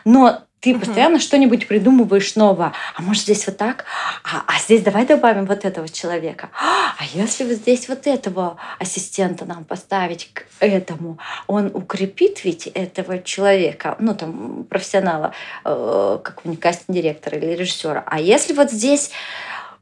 [0.05, 0.81] но ты угу.
[0.81, 2.73] постоянно что-нибудь придумываешь новое.
[2.95, 3.85] А может здесь вот так?
[4.23, 6.49] А, а здесь давай добавим вот этого человека.
[6.59, 11.17] А если вот здесь вот этого ассистента нам поставить к этому,
[11.47, 18.03] он укрепит ведь этого человека, ну там профессионала, э, какого-нибудь кастинг-директора или режиссера.
[18.05, 19.11] А если вот здесь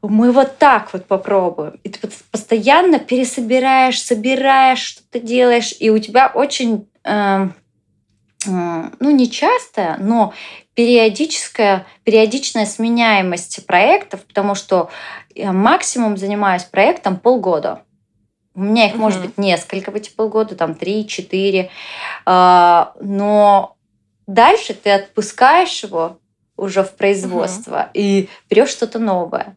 [0.02, 1.80] мы вот так вот попробуем.
[1.82, 7.48] И ты постоянно пересобираешь, собираешь, что-то делаешь, и у тебя очень, э,
[8.46, 10.32] ну не часто, но
[10.74, 14.90] периодическая, периодичная сменяемость проектов, потому что
[15.34, 17.82] я максимум занимаюсь проектом полгода.
[18.54, 19.02] У меня их угу.
[19.02, 21.70] может быть несколько в эти полгода, там три-четыре.
[22.26, 23.76] А, но
[24.26, 26.18] дальше ты отпускаешь его
[26.56, 27.90] уже в производство угу.
[27.94, 29.56] и берешь что-то новое.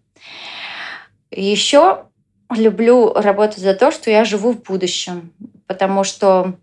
[1.32, 2.06] Еще
[2.50, 5.32] люблю работать за то, что я живу в будущем,
[5.68, 6.56] потому что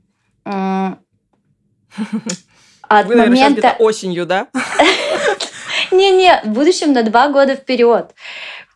[2.83, 3.77] от Вы, наверное, момента...
[3.79, 4.49] осенью, да?
[5.91, 8.15] Не-не, в будущем на два года вперед.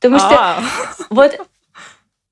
[0.01, 0.63] Потому что а.
[1.11, 1.39] вот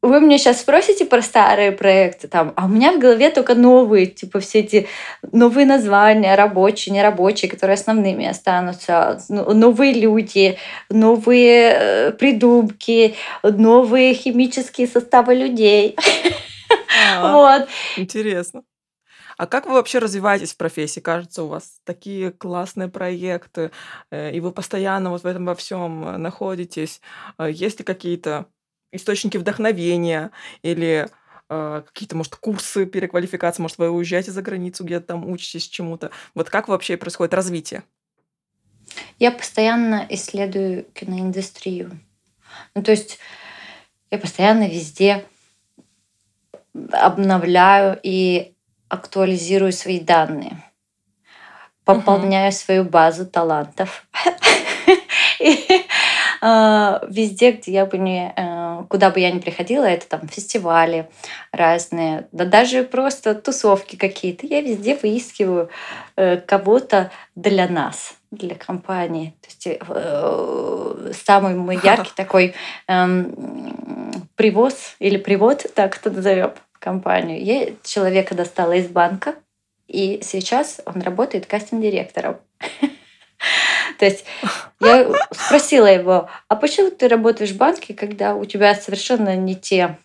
[0.02, 4.06] вы меня сейчас спросите про старые проекты, там, а у меня в голове только новые,
[4.06, 4.88] типа все эти
[5.30, 10.56] новые названия, рабочие, нерабочие, которые основными останутся, новые люди,
[10.88, 15.96] новые э, придумки, новые химические составы людей.
[17.18, 17.68] А, вот.
[17.98, 18.62] Интересно.
[19.40, 21.00] А как вы вообще развиваетесь в профессии?
[21.00, 23.70] Кажется, у вас такие классные проекты,
[24.10, 27.00] э, и вы постоянно вот в этом во всем э, находитесь.
[27.38, 28.48] Э, есть ли какие-то
[28.92, 31.08] источники вдохновения или
[31.48, 36.10] какие-то, может, курсы переквалификации, может, вы уезжаете за границу, где-то там учитесь чему-то.
[36.34, 37.82] Вот как вообще происходит развитие?
[39.18, 41.98] Я постоянно исследую киноиндустрию.
[42.74, 43.18] Ну, то есть
[44.12, 45.24] я постоянно везде
[46.92, 48.49] обновляю и
[48.90, 50.62] актуализирую свои данные,
[51.84, 52.54] пополняю uh-huh.
[52.54, 54.06] свою базу талантов.
[55.40, 55.86] И
[56.42, 61.08] а, везде, где я бы не, э, куда бы я ни приходила, это там фестивали
[61.52, 65.68] разные, да даже просто тусовки какие-то, я везде выискиваю
[66.16, 69.34] э, кого-то для нас, для компании.
[69.42, 72.54] То есть э, самый мой яркий такой
[72.86, 77.42] эм, привоз или привод, так кто назовем, компанию.
[77.42, 79.36] Я человека достала из банка,
[79.86, 82.38] и сейчас он работает кастинг-директором.
[83.98, 84.24] То есть
[84.80, 89.98] я спросила его, а почему ты работаешь в банке, когда у тебя совершенно не те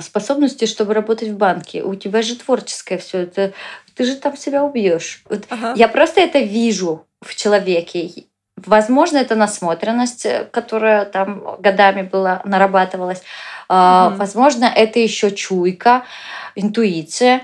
[0.00, 1.82] способности, чтобы работать в банке.
[1.82, 3.52] У тебя же творческое все это.
[3.94, 5.22] Ты же там себя убьешь.
[5.28, 5.74] Вот ага.
[5.76, 8.26] Я просто это вижу в человеке.
[8.56, 13.22] Возможно, это насмотренность, э, которая там годами была, нарабатывалась.
[13.68, 14.16] Угу.
[14.16, 16.04] Возможно, это еще чуйка,
[16.54, 17.42] интуиция.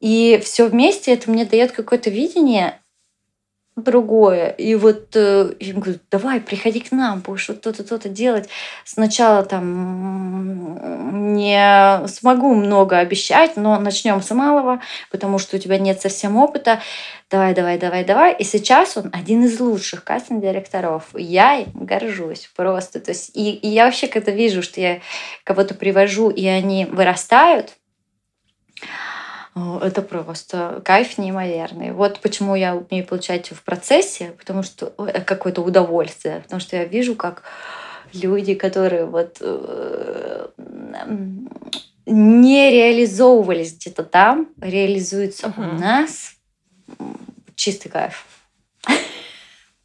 [0.00, 2.78] И все вместе это мне дает какое-то видение
[3.76, 4.48] другое.
[4.50, 8.48] И вот э, я говорю, давай, приходи к нам, будешь вот то-то, то-то делать.
[8.84, 14.80] Сначала там не смогу много обещать, но начнем с малого,
[15.10, 16.80] потому что у тебя нет совсем опыта.
[17.30, 18.34] Давай, давай, давай, давай.
[18.34, 21.04] И сейчас он один из лучших кастинг-директоров.
[21.14, 23.00] Я горжусь просто.
[23.00, 25.00] То есть, и, и я вообще, когда вижу, что я
[25.44, 27.72] кого-то привожу, и они вырастают,
[29.54, 31.92] это просто кайф неимоверный.
[31.92, 34.86] Вот почему я умею получать в процессе, потому что
[35.26, 37.42] какое-то удовольствие, потому что я вижу, как
[38.14, 40.48] люди, которые вот э,
[42.06, 45.76] не реализовывались где-то там, реализуются uh-huh.
[45.76, 46.34] у нас.
[47.54, 48.26] Чистый кайф.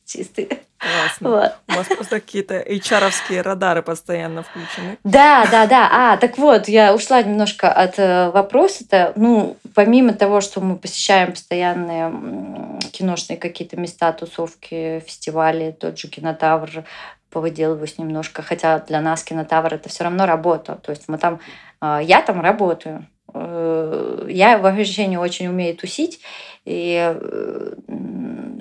[0.07, 0.47] Чистый.
[0.77, 1.29] Классно.
[1.29, 1.55] Вот.
[1.67, 4.97] У вас просто какие-то HR-овские радары постоянно включены.
[5.03, 5.89] Да, да, да.
[5.91, 9.11] А, так вот, я ушла немножко от э, вопроса-то.
[9.17, 16.85] Ну, помимо того, что мы посещаем постоянные киношные какие-то места, тусовки, фестивали, тот же кинотавр,
[17.29, 18.41] повыделываюсь немножко.
[18.43, 20.75] Хотя для нас кинотавр это все равно работа.
[20.75, 21.41] То есть мы там,
[21.81, 23.05] э, я там работаю.
[23.33, 26.21] Э, я вообще не очень умею тусить.
[26.65, 27.15] И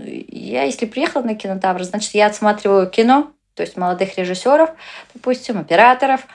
[0.06, 4.70] я, если приехала на кинотавр, значит, я отсматриваю кино, то есть молодых режиссеров,
[5.12, 6.26] допустим, операторов,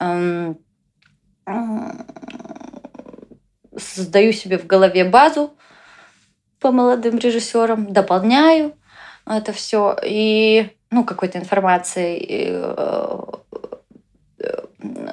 [0.00, 0.58] эм,
[3.76, 5.54] создаю себе в голове базу
[6.58, 8.74] по молодым режиссерам, дополняю
[9.26, 13.24] это все и ну какой-то информацией э,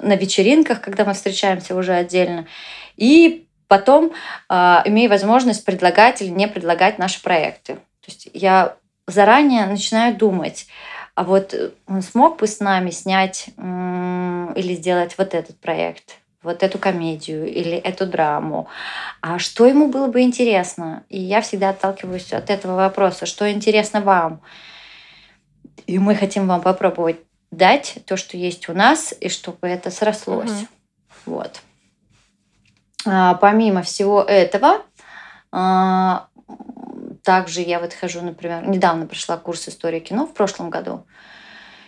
[0.06, 2.48] на вечеринках, когда мы встречаемся уже отдельно,
[2.96, 4.12] и потом
[4.50, 7.76] э, имею возможность предлагать или не предлагать наши проекты.
[7.76, 8.76] То есть я
[9.08, 10.68] заранее начинаю думать,
[11.16, 11.56] а вот
[11.88, 17.78] он смог бы с нами снять или сделать вот этот проект, вот эту комедию или
[17.78, 18.68] эту драму.
[19.22, 21.04] А что ему было бы интересно?
[21.10, 24.42] И я всегда отталкиваюсь от этого вопроса, что интересно вам?
[25.88, 27.18] И мы хотим вам попробовать
[27.58, 30.52] дать то, что есть у нас, и чтобы это срослось.
[30.52, 30.68] Угу.
[31.26, 31.62] Вот.
[33.06, 34.82] А, помимо всего этого,
[35.52, 36.28] а,
[37.24, 41.06] также я вот хожу, например, недавно прошла курс истории кино в прошлом году.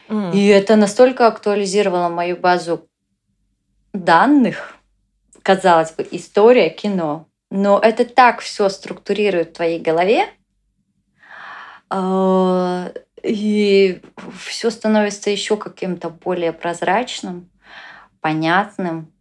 [0.10, 0.34] Mm.
[0.34, 2.88] И это настолько актуализировало мою базу
[3.94, 4.76] данных.
[5.42, 7.28] Казалось бы, история кино.
[7.50, 10.28] Но это так все структурирует в твоей голове.
[13.24, 14.02] И
[14.40, 17.50] все становится еще каким-то более прозрачным,
[18.22, 19.12] понятным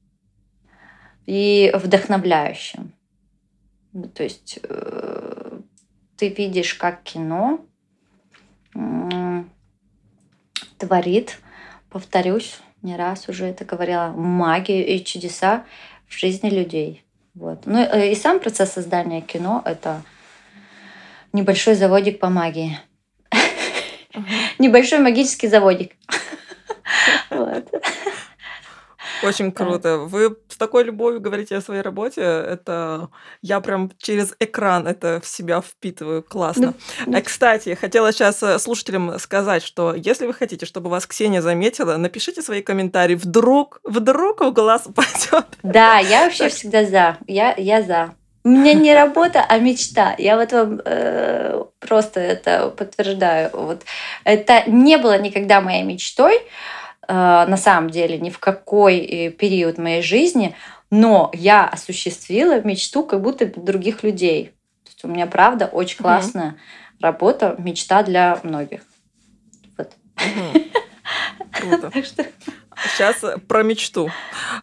[1.24, 2.92] и вдохновляющим.
[4.14, 5.60] То есть э,
[6.16, 7.64] ты видишь, как кино
[10.78, 11.38] творит,
[11.88, 15.64] повторюсь, не раз уже это говорила, магию и чудеса
[16.06, 17.04] в жизни людей.
[17.34, 17.66] Вот.
[17.66, 20.02] Ну э, и сам процесс создания кино— это
[21.32, 22.78] небольшой заводик по магии.
[24.58, 25.92] Небольшой магический заводик.
[29.22, 29.98] Очень круто.
[29.98, 32.20] Вы с такой любовью говорите о своей работе.
[32.20, 33.08] Это
[33.42, 36.22] я прям через экран это в себя впитываю.
[36.22, 36.74] Классно.
[37.06, 41.96] Ну, Кстати, хотела сейчас э, слушателям сказать, что если вы хотите, чтобы вас Ксения заметила,
[41.96, 43.14] напишите свои комментарии.
[43.14, 45.46] Вдруг, вдруг в глаз упадет.
[45.62, 47.18] Да, я вообще всегда за.
[47.26, 48.14] Я, я за.
[48.46, 50.14] У меня не работа, а мечта.
[50.18, 53.50] Я вот вам э, просто это подтверждаю.
[53.52, 53.82] Вот
[54.22, 56.36] это не было никогда моей мечтой.
[57.08, 60.54] Э, на самом деле ни в какой э, период моей жизни,
[60.90, 64.52] но я осуществила мечту как будто других людей.
[64.84, 66.56] То есть у меня, правда, очень классная угу.
[67.00, 68.82] работа, мечта для многих.
[69.76, 69.90] Вот.
[70.18, 70.62] Угу.
[71.50, 71.90] Круто.
[72.84, 74.10] Сейчас про мечту.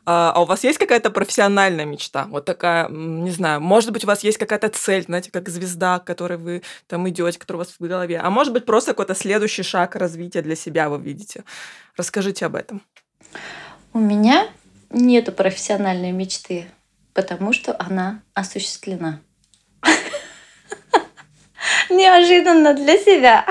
[0.06, 2.26] А, а у вас есть какая-то профессиональная мечта?
[2.30, 6.06] Вот такая, не знаю, может быть, у вас есть какая-то цель, знаете, как звезда, к
[6.06, 8.20] которой вы там идете, которая у вас в голове.
[8.20, 11.44] А может быть, просто какой-то следующий шаг развития для себя вы видите.
[11.98, 12.82] Расскажите об этом.
[13.94, 14.48] У меня
[14.92, 16.68] нету профессиональной мечты,
[17.14, 19.22] потому что она осуществлена.
[21.90, 23.46] Неожиданно для себя.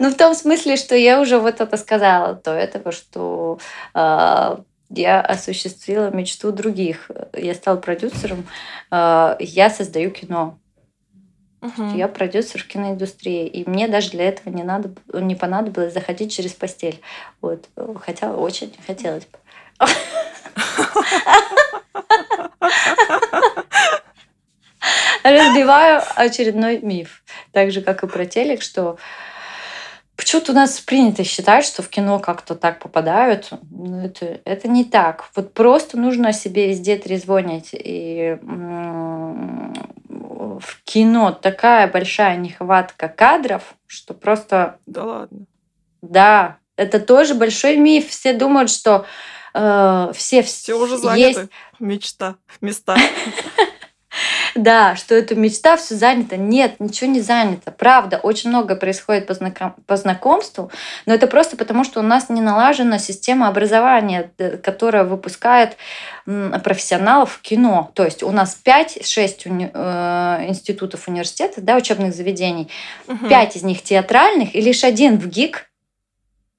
[0.00, 3.58] Ну, в том смысле, что я уже вот это сказала до этого, что
[3.94, 4.56] э,
[4.88, 7.10] я осуществила мечту других.
[7.34, 8.48] Я стала продюсером,
[8.90, 10.58] э, я создаю кино.
[11.60, 11.96] Угу.
[11.96, 16.54] Я продюсер в киноиндустрии, и мне даже для этого не надо, не понадобилось заходить через
[16.54, 17.02] постель.
[17.42, 17.68] Вот,
[18.02, 19.38] хотя очень хотелось бы.
[25.22, 27.22] Разбиваю очередной миф.
[27.52, 28.96] Так же, как и про телек, что
[30.30, 33.50] Почему-то у нас принято считать, что в кино как-то так попадают.
[33.72, 35.28] Но это, это не так.
[35.34, 37.70] Вот просто нужно о себе везде трезвонить.
[37.72, 38.38] И
[40.08, 44.78] в кино такая большая нехватка кадров, что просто...
[44.86, 45.46] Да ладно.
[46.00, 48.10] Да, это тоже большой миф.
[48.10, 49.06] Все думают, что
[49.52, 51.40] э, все, все уже заняты.
[51.40, 51.50] Есть...
[51.80, 52.96] Мечта, места.
[54.54, 56.36] Да, что это мечта, все занято.
[56.36, 57.70] Нет, ничего не занято.
[57.70, 60.70] Правда, очень много происходит по, знаком, по знакомству,
[61.06, 64.32] но это просто потому, что у нас не налажена система образования,
[64.62, 65.76] которая выпускает
[66.24, 67.90] профессионалов в кино.
[67.94, 72.70] То есть у нас 5-6 уни- э, институтов университетов, да, учебных заведений,
[73.06, 73.28] угу.
[73.28, 75.70] 5 из них театральных и лишь один в ГИК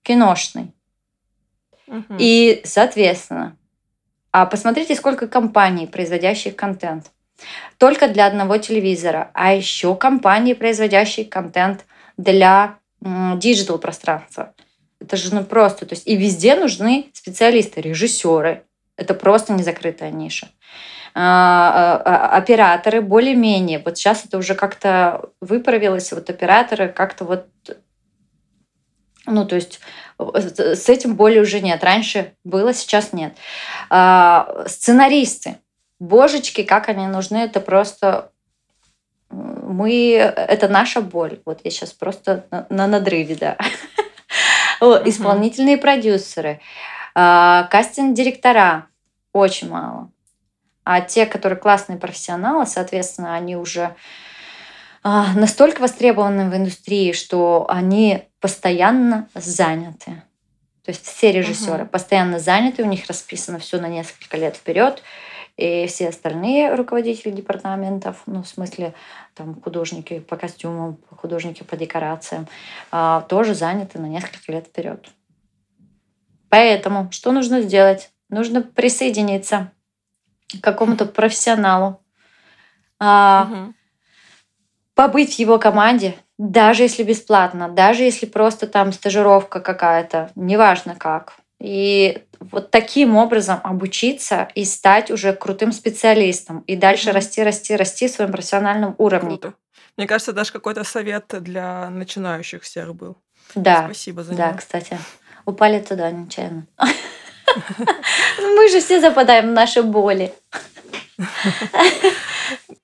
[0.04, 0.74] киношный.
[1.88, 2.16] Угу.
[2.18, 3.56] И, соответственно,
[4.32, 7.12] а посмотрите, сколько компаний, производящих контент
[7.78, 11.86] только для одного телевизора, а еще компании, производящие контент
[12.18, 14.54] для digital пространства.
[15.00, 18.64] Это же ну просто, то есть и везде нужны специалисты, режиссеры.
[18.98, 20.50] Это просто не закрытая ниша.
[21.14, 23.82] А, а, а, операторы более-менее.
[23.84, 26.12] Вот сейчас это уже как-то выправилось.
[26.14, 27.48] Вот операторы как-то вот
[29.28, 29.80] ну, то есть
[30.18, 31.84] с этим более уже нет.
[31.84, 33.36] Раньше было, сейчас нет.
[34.68, 35.58] Сценаристы
[36.02, 38.32] божечки, как они нужны, это просто
[39.30, 41.40] мы, это наша боль.
[41.46, 43.58] Вот я сейчас просто на, на надрыве, да.
[44.82, 46.60] Исполнительные продюсеры,
[47.14, 48.88] а, кастинг-директора
[49.32, 50.10] очень мало.
[50.84, 53.96] А те, которые классные профессионалы, соответственно, они уже
[55.04, 60.24] а, настолько востребованы в индустрии, что они постоянно заняты.
[60.84, 61.90] То есть все режиссеры uh-huh.
[61.90, 65.04] постоянно заняты, у них расписано все на несколько лет вперед
[65.58, 68.94] и все остальные руководители департаментов, ну, в смысле,
[69.36, 72.48] там, художники по костюмам, художники по декорациям,
[72.92, 75.08] а, тоже заняты на несколько лет вперед.
[76.50, 78.12] Поэтому что нужно сделать?
[78.30, 79.72] Нужно присоединиться
[80.60, 82.02] к какому-то профессионалу,
[83.00, 83.74] угу.
[84.94, 91.41] побыть в его команде, даже если бесплатно, даже если просто там стажировка какая-то, неважно как.
[91.62, 96.62] И вот таким образом обучиться и стать уже крутым специалистом.
[96.62, 97.14] И дальше mm-hmm.
[97.14, 99.38] расти, расти, расти в своем профессиональном уровне.
[99.38, 99.54] Круто.
[99.96, 103.18] Мне кажется, даже какой-то совет для начинающих всех был.
[103.54, 103.84] Да.
[103.86, 104.44] Спасибо за него.
[104.44, 104.98] Да, кстати.
[105.46, 106.66] Упали туда нечаянно.
[108.40, 110.34] Мы же все западаем в наши боли.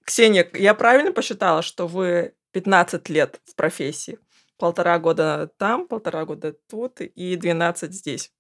[0.04, 4.20] Ксения, я правильно посчитала, что вы 15 лет в профессии?
[4.58, 8.32] Полтора года там, полтора года тут и 12 здесь.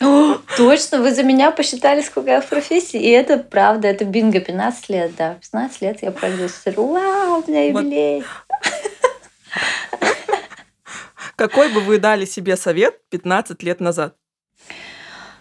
[0.00, 3.00] О, точно, вы за меня посчитали, сколько я в профессии.
[3.00, 5.34] И это правда, это бинго, 15 лет, да.
[5.34, 6.74] 15 лет я продюсер.
[6.76, 8.24] Вау, у меня юбилей.
[11.36, 14.16] Какой бы вы дали себе совет 15 лет назад?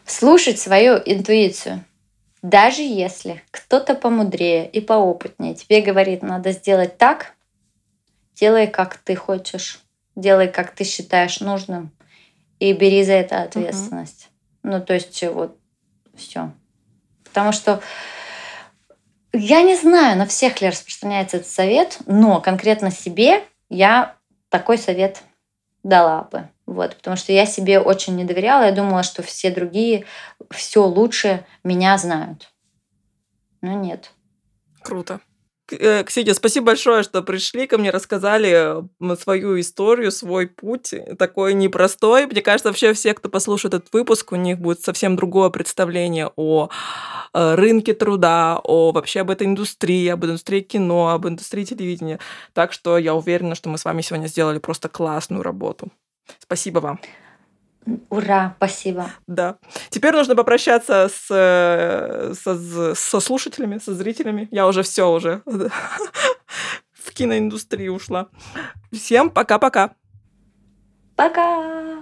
[0.05, 1.85] Слушать свою интуицию.
[2.41, 7.35] Даже если кто-то помудрее и поопытнее тебе говорит, надо сделать так,
[8.35, 9.79] делай, как ты хочешь,
[10.15, 11.91] делай, как ты считаешь нужным,
[12.59, 14.29] и бери за это ответственность.
[14.63, 15.57] Ну, то есть вот
[16.15, 16.51] все.
[17.23, 17.81] Потому что
[19.33, 24.15] я не знаю, на всех ли распространяется этот совет, но конкретно себе я
[24.49, 25.23] такой совет
[25.83, 26.49] дала бы.
[26.65, 28.63] Вот, потому что я себе очень не доверяла.
[28.63, 30.05] Я думала, что все другие
[30.51, 32.51] все лучше меня знают.
[33.61, 34.11] Но нет.
[34.81, 35.21] Круто.
[35.71, 38.83] Э, Ксения, спасибо большое, что пришли ко мне, рассказали
[39.19, 42.25] свою историю, свой путь такой непростой.
[42.27, 46.69] Мне кажется, вообще все, кто послушает этот выпуск, у них будет совсем другое представление о
[47.33, 52.19] э, рынке труда, о вообще об этой индустрии, об индустрии кино, об индустрии телевидения.
[52.53, 55.89] Так что я уверена, что мы с вами сегодня сделали просто классную работу.
[56.39, 56.99] Спасибо вам.
[58.09, 59.09] Ура, спасибо.
[59.27, 59.57] Да.
[59.89, 64.47] Теперь нужно попрощаться с, э, со, со слушателями, со зрителями.
[64.51, 65.41] Я уже все уже
[66.93, 68.27] в киноиндустрию ушла.
[68.91, 69.95] Всем пока-пока.
[71.15, 72.00] Пока.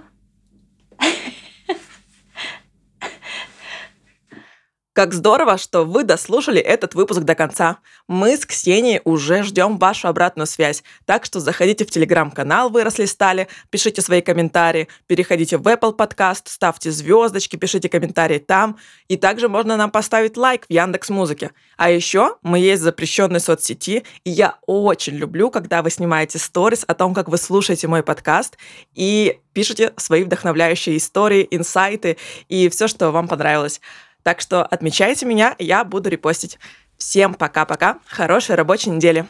[5.00, 7.78] Как здорово, что вы дослушали этот выпуск до конца.
[8.10, 13.47] Мы с Ксенией уже ждем вашу обратную связь, так что заходите в телеграм-канал «Выросли стали»,
[13.70, 18.78] пишите свои комментарии, переходите в Apple Podcast, ставьте звездочки, пишите комментарии там,
[19.08, 21.52] и также можно нам поставить лайк в Яндекс Музыке.
[21.78, 26.84] А еще мы есть в запрещенной соцсети, и я очень люблю, когда вы снимаете сторис
[26.86, 28.58] о том, как вы слушаете мой подкаст,
[28.95, 32.18] и пишите свои вдохновляющие истории, инсайты
[32.50, 33.80] и все, что вам понравилось.
[34.24, 36.60] Так что отмечайте меня, я буду репостить.
[36.98, 39.26] Всем пока-пока, хорошей рабочей недели.